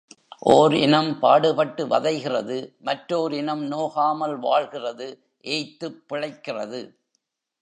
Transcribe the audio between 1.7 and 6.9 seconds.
வதைகிறது மற்றோர் இனம் நோகாமல் வாழ்கிறது ஏய்த்துப் பிழைக்கிறது.